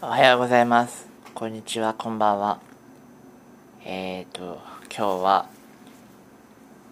[0.00, 1.08] おはようございます。
[1.34, 2.60] こんにちは、こんばんは。
[3.84, 4.60] えーと、
[4.96, 5.48] 今日は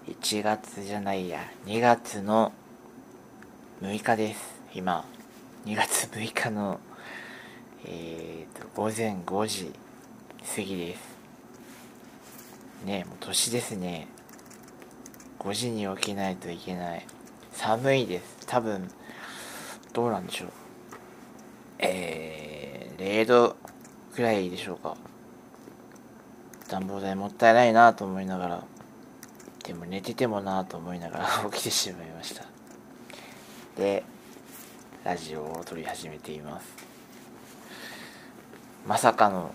[0.08, 2.52] 1月じゃないや、2月の
[3.80, 4.60] 6日です。
[4.74, 5.04] 今、
[5.66, 6.80] 2月6日の、
[7.84, 9.72] えーと、午前5時
[10.56, 11.00] 過ぎです。
[12.84, 14.08] ねもう年ですね。
[15.38, 17.06] 5時に起きないといけない。
[17.52, 18.46] 寒いです。
[18.48, 18.90] 多分、
[19.92, 20.48] どうなんでしょう。
[21.78, 22.35] えー、
[22.96, 23.56] 0度
[24.14, 24.96] くらいでしょうか。
[26.68, 28.64] 暖房代もったいないなと思いながら、
[29.64, 32.44] でも寝ててもなと思いながら 起きてしまいました。
[33.76, 34.04] で、
[35.04, 36.66] ラジオを撮り始めています。
[38.86, 39.52] まさかの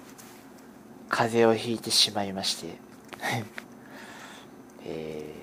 [1.09, 2.78] 風邪をひいてしまいまして、
[4.86, 5.34] え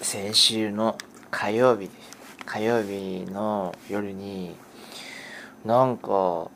[0.00, 0.96] ー、先週の
[1.30, 1.90] 火曜日。
[2.46, 4.54] 火曜日の夜に、
[5.64, 6.50] なんか、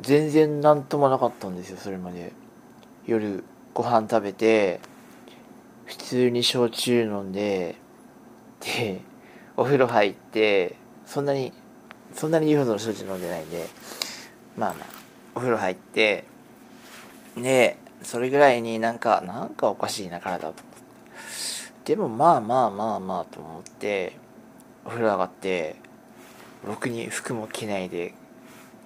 [0.00, 2.32] 全然なんともなかったんですよ、それまで。
[3.06, 3.44] 夜、
[3.74, 4.80] ご飯食べて、
[5.84, 7.76] 普通に焼酎飲んで、
[8.60, 9.02] で、
[9.56, 11.52] お風呂入って、そんなに、
[12.14, 13.66] そんなに言うほどの焼酎飲んでないんで、
[14.56, 14.86] まあまあ、
[15.34, 16.24] お風呂入って、
[17.36, 20.54] で、それぐらいになんか、なんかおかしいな、体と。
[21.84, 24.16] でもまあまあまあまあと思って、
[24.86, 25.76] お風呂上がって、
[26.66, 28.14] ろくに服も着ないで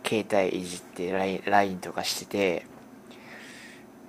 [0.04, 1.10] 携帯いじって
[1.44, 2.66] LINE, とかしてて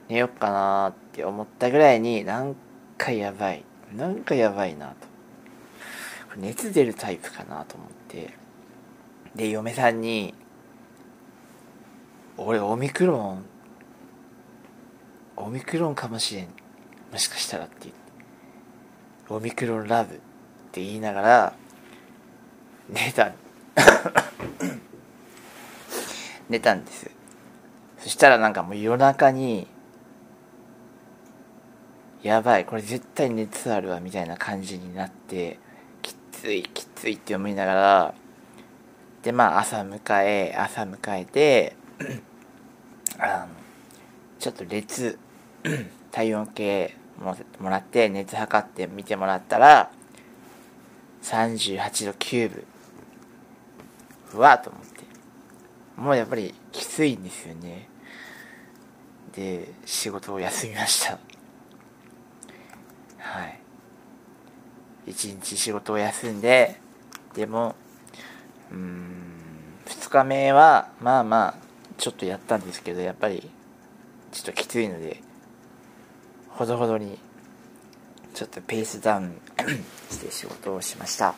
[0.08, 2.56] 寝よっかなって思ったぐらいになん
[2.97, 3.64] かやばい
[3.95, 5.08] なんかやばいなと。
[6.38, 8.34] 熱出るタイプかなと思って。
[9.36, 10.34] で嫁さんに
[12.38, 13.45] 「俺オミクロン
[15.36, 16.47] オミクロンかもしれん。
[17.12, 18.00] もしかしたら」って言って
[19.34, 20.17] 「オミクロンラブ」っ
[20.72, 21.53] て言いながら
[22.90, 23.34] 寝た
[26.50, 27.11] 寝たんです。
[28.00, 29.67] そしたらなんかもう夜中に
[32.23, 35.59] やばいこれ絶対熱あるわみたいな感じになって
[36.01, 38.13] きついきついって思いながら
[39.23, 41.75] でまあ朝迎え朝迎えて
[43.19, 43.47] あの
[44.40, 45.18] ちょっと熱
[46.12, 49.91] 体温計ももらって熱測って見てもらったら
[51.23, 52.63] 38度9分
[54.34, 55.00] うわーと思って。
[55.97, 57.90] もうやっぱりきついんですよね。
[59.34, 61.19] で仕事を休みました。
[63.17, 63.59] はい。
[65.07, 66.79] 一日仕事を休んで
[67.34, 67.75] でも
[68.72, 69.19] うーん
[69.85, 71.56] 2日目はまあまあ
[71.97, 73.50] ちょっとやったんですけどやっぱり
[74.31, 75.22] ちょっときついので
[76.50, 77.17] ほどほどに
[78.34, 79.41] ちょっとペースダウン
[80.09, 81.35] して仕事をしました。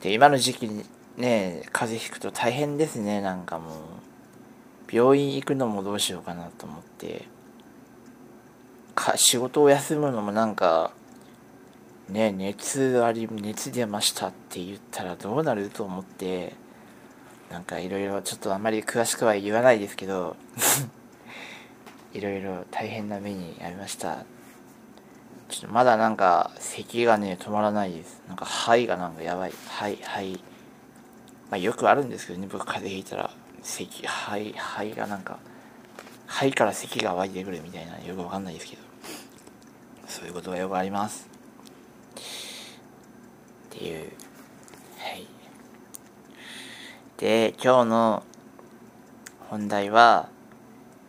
[0.00, 0.84] で今の時期に
[1.16, 3.74] ね風邪ひくと大変ですねなんかもう。
[4.92, 7.26] 病院行くのもどうしようかなと思って。
[8.94, 10.92] か仕事を休むのもなんか
[12.08, 16.54] ね熱あり熱出ましたって言ったらどうなると思って。
[17.50, 20.36] なんかいろいろちょっとあまり詳しくは言わないですけど。
[22.12, 24.24] いろいろ大変な目に遭いました。
[25.48, 28.22] ちょっとまだなんか咳がね止まらないです。
[28.28, 29.50] なんか肺がなんかやばい。
[29.50, 30.53] 肺肺。
[31.54, 33.30] まあよくあるんですけどね僕風邪ひいたら
[33.62, 35.38] 咳肺肺がなんか
[36.26, 38.82] 肺から咳が湧いてくるみたいなよくわかんないですけど。
[40.08, 41.28] そういうことがよくあります。
[42.16, 44.10] っていう。
[44.98, 45.26] はい。
[47.18, 48.22] で今日の
[49.48, 50.28] 本題は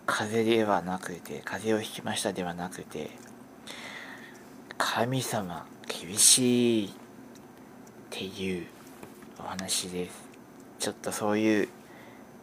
[0.05, 3.09] 風邪ではなくて風邪をひきましたではなくて
[4.77, 6.91] 神様厳しいっ
[8.11, 8.67] ていう
[9.39, 10.24] お話です。
[10.85, 11.67] ちょっとそういう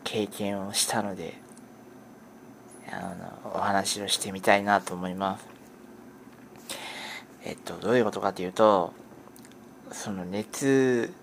[0.03, 1.35] 経験をしたので
[2.91, 3.15] あ
[3.45, 5.47] のお話をしてみたいなと思います。
[7.45, 8.95] えっとどういうことかというと
[9.93, 11.15] その熱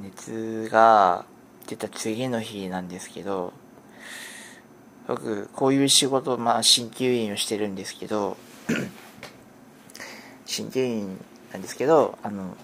[0.00, 1.24] 熱が
[1.66, 3.52] 出た次の日なんですけど
[5.08, 8.36] 僕こういう仕事まあ鍼灸院をしてるんですけど
[10.46, 11.18] 鍼灸院
[11.52, 12.56] なんですけどあの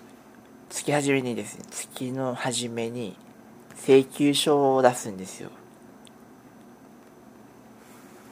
[0.70, 3.17] 月初めにですね月の初めに
[3.76, 5.50] 請求書を出すんですよ。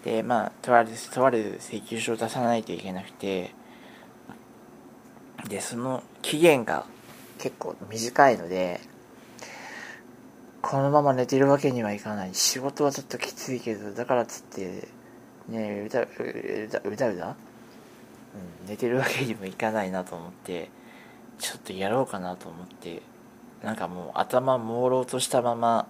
[0.05, 3.52] でまあとあるとある請求書を出さないといけなくて
[5.49, 6.85] でその期限が
[7.38, 8.81] 結構短いので
[10.61, 12.35] このまま寝てるわけにはいかない。
[12.35, 14.88] 仕事はちょっときついけどだからっつって
[15.49, 16.06] ねうだう
[16.70, 17.37] だうだうだ、
[18.62, 20.70] うん、寝てるわけにもいかないなと思って
[21.38, 23.13] ちょっとやろうかなと思って。
[23.64, 25.88] なんかもう頭朦朧としたまま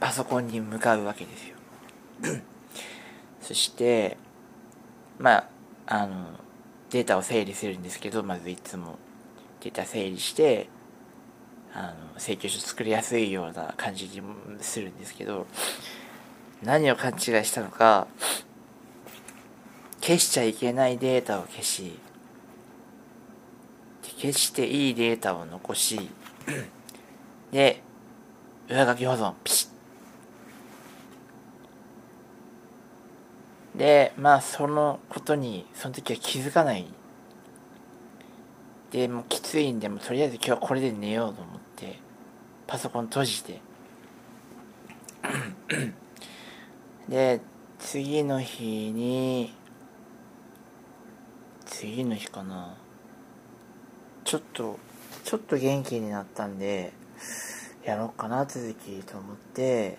[0.00, 1.56] パソコンに向かうわけですよ。
[3.40, 4.16] そして
[5.18, 5.48] まあ
[5.86, 6.26] あの
[6.90, 8.98] データを整理するんですけどまずいつも
[9.60, 10.68] データ整理して
[11.72, 14.20] あの請求書作りやすいような感じに
[14.60, 15.46] するんですけど
[16.62, 18.08] 何を勘違いしたのか
[20.00, 21.98] 消しちゃいけないデータを消し
[24.18, 26.10] 消していいデータを残し
[27.52, 27.82] で
[28.68, 29.68] 上書き保存ピシ
[33.74, 33.78] ッ。
[33.78, 36.86] でまあそのことにその時は気づかない。
[38.90, 41.98] でもうきついんでもとりあえず今日はこれで寝ようと思って
[42.66, 43.60] パソコン閉じて。
[47.08, 47.40] で
[47.78, 49.54] 次の日に
[51.66, 52.74] 次の日かな。
[54.24, 54.78] ちょっと
[55.28, 56.90] ちょっと元気になったんで
[57.84, 59.98] やろうかな続きと思って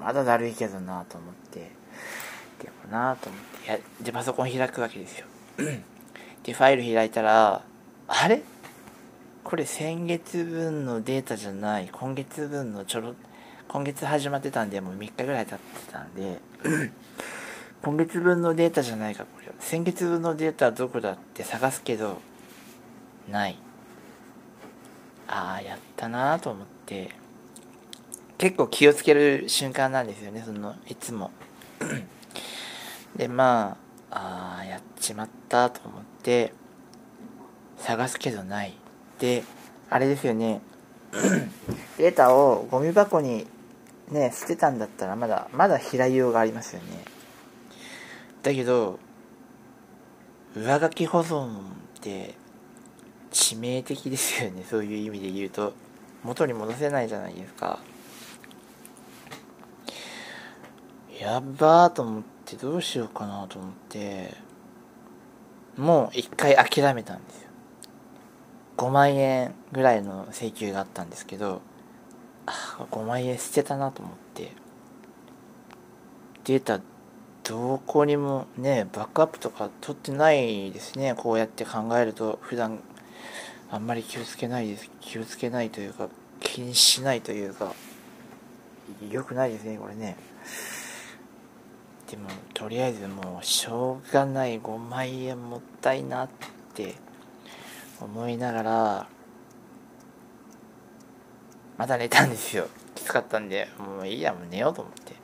[0.00, 1.70] まだだるいけどなと思って
[2.58, 5.26] でもなと思ってやでパソコン開くわけですよ。
[6.42, 7.62] でファイル開いたら
[8.08, 8.40] あれ？
[9.44, 13.14] これ先月分のデータじゃない今月分のちょろ
[13.68, 16.40] 今月始まってたんでもう3日ぐらい経ってたんで
[17.84, 22.22] 今月分のデータじゃないかこれ先月分のデータはどこだって探すけど
[23.28, 23.58] ない。
[25.30, 27.20] ああやったなと思って。
[28.40, 31.30] 結構気をつける瞬間なんですよねそのいつも。
[33.14, 33.76] でま
[34.10, 36.54] あああやっちまったと思って
[37.76, 38.72] 探すけどない。
[39.18, 39.44] で
[39.90, 40.62] あれですよね。
[41.98, 43.46] データをゴミ箱に
[44.10, 47.04] ね捨てたんだったらまだまだ開いようがありますよね。
[48.42, 48.98] だけど
[50.56, 51.60] 上書き保存っ
[52.00, 52.34] て
[53.30, 54.64] 致命的ですよね。
[54.68, 55.72] そういう意味で言うと。
[56.22, 57.78] 元に戻せないじゃないですか。
[61.18, 64.34] やっばーと思ってどうしようかなと思って。
[65.76, 67.48] もう一回諦めたんですよ。
[68.76, 71.60] 5万円ぐらいの請求があったんですけど
[72.46, 74.52] あ5万円捨てたなと思って。
[76.44, 76.80] データ
[77.44, 81.14] どこにもねバックアップとか取ってないですね。
[81.14, 82.80] こうやって考えると普段
[83.70, 86.08] あんまり気をつけないです気をつけないというか
[86.40, 87.72] 気にしないというか
[89.10, 90.16] 良くないですねこれね。
[92.10, 96.28] でもとりあえずもうしょうがない5万円もったいなっ
[96.74, 96.96] て
[98.00, 99.06] 思いながら
[101.78, 102.66] また寝たんですよ。
[102.96, 105.14] きつかったんでもういいやもう寝ようと思って。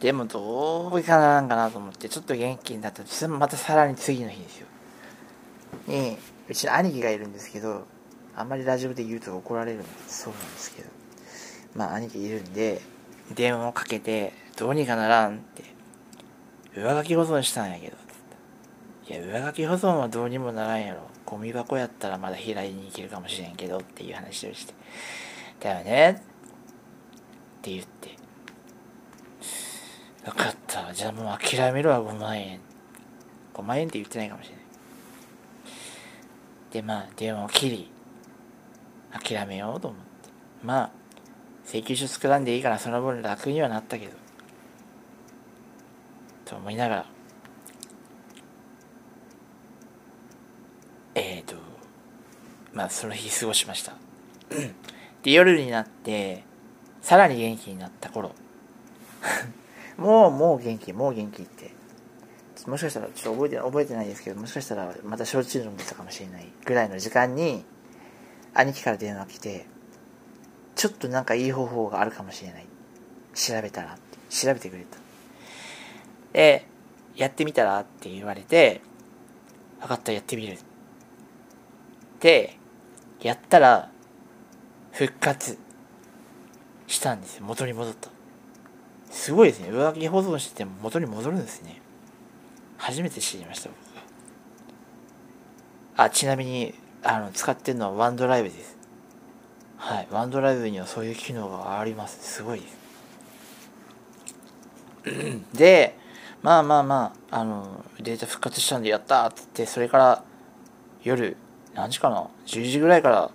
[0.00, 3.02] でもどうかなんかなと思ってちょっと元気になった。
[3.02, 4.68] らまたさらに次の日ですよ。
[5.88, 6.16] に
[6.48, 7.86] うちの兄貴がいるんですけど
[8.36, 10.88] あんまりラジオで言うと怒られるそうなんですけど。
[11.74, 12.80] まあ兄貴いるんで
[13.34, 15.64] 電話をかけてどうにかならんって。
[16.76, 17.96] 上書き保存したんやけど。
[19.08, 21.00] いや上書き保存はどうにもならんやろ。
[21.24, 24.74] ゴミ箱やったらまだ開いに行けるかもしれんけどっていう話をして。
[25.60, 26.10] だよね。
[26.10, 26.14] っ
[27.62, 28.16] て言って。
[30.24, 32.60] 分かったじゃあもう諦めるわ5万円。
[33.54, 34.57] 5万円って言ってないかもしれない
[36.72, 37.90] でまあ電話を切り
[39.10, 40.06] 諦めようと思って。
[40.62, 40.90] まあ
[41.64, 44.12] 請求書作らんでいいからその分楽にはなったけど。
[46.44, 47.06] と思いながら。
[51.14, 51.56] えっ、ー、と
[52.72, 53.94] まあその日過ごしました。
[55.22, 56.44] で夜になって
[57.02, 58.32] さらに元気になった頃。
[59.96, 61.77] もうもう元気もう元気って。
[62.66, 67.64] もしかしたらちょっと覚えて覚えてないですけどもしかしたらまた焼酎飲んでたかもしれないぐらいの時間に
[68.54, 69.66] 兄貴から電話来て
[70.74, 72.66] ちょっとなんかいい方法があるかもしれない。
[73.34, 73.98] 調べたら
[74.30, 74.98] 調べてくれた。
[76.32, 76.66] で
[77.16, 78.80] やってみたらって言われて
[79.80, 80.58] 分かったやってみる。
[82.20, 82.56] で
[83.20, 83.90] やったら
[84.92, 85.58] 復活
[86.86, 87.44] したんですよ。
[87.44, 88.10] 元に戻った。
[89.10, 89.70] すごいですね。
[89.70, 91.80] 上書き保存しても元に戻るんですね。
[92.78, 93.78] 初めて知りました僕。
[95.96, 98.76] あちなみにあの使ってるのはワンドライブです。
[99.76, 102.34] はいワンドライブにはそういう機能があります。
[102.34, 102.60] すごい。
[102.60, 102.78] です
[105.52, 105.98] で
[106.42, 110.22] まあまあまああのデータ復活したんでやったっつってそれから
[111.02, 111.36] 夜
[111.74, 113.30] 何時かな？10時ぐらいから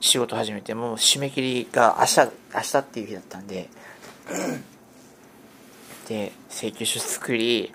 [0.00, 2.20] 仕事始めてもう締め切りが明日
[2.54, 3.68] 明日っていう日だったんで
[6.08, 7.72] で請求書作り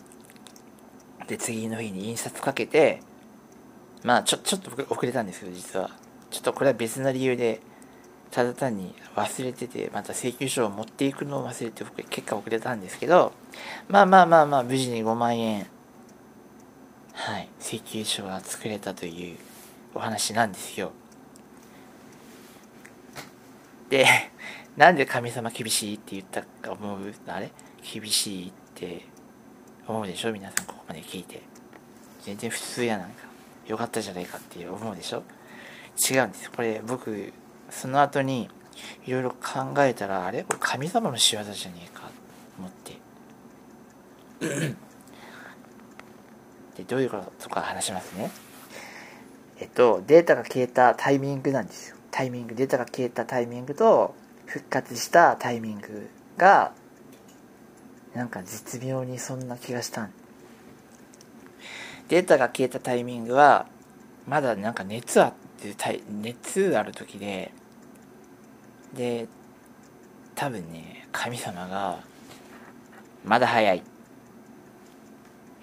[1.27, 3.01] で次の日に印刷かけて
[4.03, 5.89] まあちょちょっと遅れたんですけど実は。
[6.31, 7.61] ちょっとこれは別の理由で
[8.31, 13.31] ただ単に忘れててまた請求書を持っていくのを忘れて僕結果遅れたんですけど
[13.87, 15.67] まあまあまあまあ無事に5万円
[17.13, 19.37] はい請求書が作れたという
[19.93, 20.91] お話なんですよ。
[23.89, 24.05] で
[24.75, 27.51] なんで神様厳しいって言ったか思うあれ？
[27.81, 29.05] 厳しいって
[29.87, 30.31] 思うでしょ？
[30.33, 31.41] 皆さんここまで聞いて。
[32.23, 33.25] 全然普通やなんか。
[33.67, 35.23] よかったじゃないかって思うでしょ？
[36.11, 37.33] 違うんですこれ僕
[37.69, 38.49] その後に
[39.05, 40.43] いろいろ考えたらあれ？
[40.43, 42.07] これ神様の仕業じゃねえかと
[42.59, 42.97] 思って。
[46.77, 48.29] でどういうことか話しますね。
[49.59, 51.95] えっとデータが消えたタイミングなんですよ。
[52.11, 54.13] タイミングデータが消えたタイミングと
[54.45, 56.73] 復活したタイミングが
[58.15, 60.09] なんか絶妙にそんな気がした
[62.07, 63.67] データが消えたタイミングは
[64.27, 65.75] まだなんか熱あって
[66.21, 67.51] 熱ある時で
[68.93, 69.27] で
[70.33, 71.99] 多分ね神様が
[73.25, 73.81] まだ早い。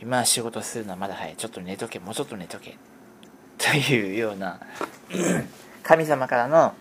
[0.00, 1.36] 今仕事するのはまだ早い。
[1.36, 2.76] ちょっと寝とけもうちょっと寝とけ。
[3.56, 4.58] というような
[5.84, 6.74] 神様からの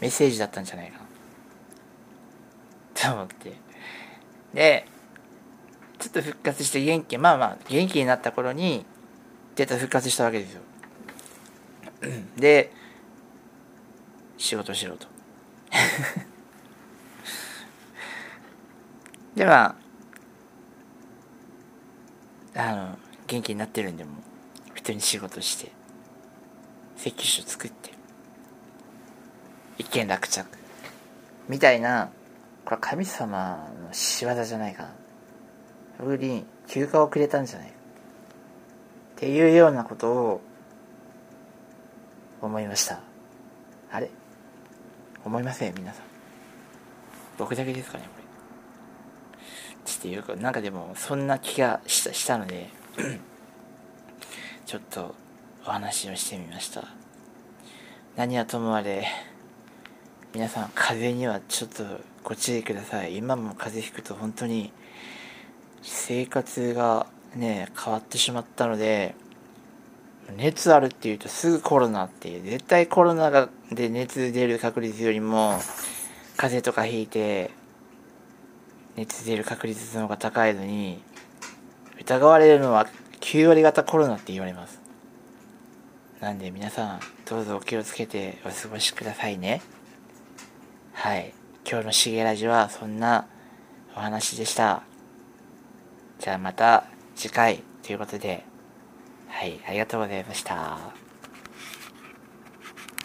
[0.00, 1.04] メッセージだったんじゃないかな。
[3.10, 3.63] と思って。
[4.54, 4.86] で
[5.98, 8.84] ちょっと復活して元気まあまあ元気になった頃に
[9.56, 10.62] データ復活したわけですよ。
[12.36, 12.72] で
[14.38, 15.06] 仕事しろと。
[19.34, 19.76] でま
[22.54, 24.10] ああの元気になってるんでも
[24.74, 25.72] 普通に仕事して
[26.96, 27.90] 請求書作って
[29.78, 30.46] 一件落着
[31.48, 32.10] みたいな
[32.64, 34.94] これは神様の仕業じゃないかな。
[35.98, 37.72] 僕に休暇をくれたんじゃないっ
[39.16, 40.40] ていうようなことを
[42.40, 43.00] 思いました。
[43.90, 44.10] あれ？
[45.24, 46.04] 思いません皆さん。
[47.38, 48.24] 僕だけですかねこれ。
[49.84, 52.70] ちょっとよくなんかでもそんな気がしたしたので
[54.64, 55.14] ちょっと
[55.66, 56.84] お話をしてみました。
[58.16, 59.06] 何はともあれ
[60.32, 61.84] 皆さん風にはちょっと
[62.24, 63.16] ご注意ください。
[63.16, 64.72] 今も風邪ひくと本当に
[65.82, 69.14] 生活がね変わってしまったので
[70.36, 75.58] 熱あるっていうとすぐコロナっていう絶対コロナがで熱出る確率よりも
[76.36, 77.50] 風邪とかひいて
[78.96, 81.02] 熱出る確率の方が高いのに
[82.00, 82.86] 疑われるのは
[83.20, 84.80] 9割方コロナって言われます。
[86.20, 89.60] なんで皆さんどうぞお気をつけてお過ごしくださいね。
[90.94, 91.34] はい。
[91.68, 93.26] 今日のしげラジはそんな
[93.96, 94.82] お話でした
[96.18, 96.84] じゃあまた
[97.16, 98.44] 次回ということで
[99.34, 101.03] はい、ありがとうございました。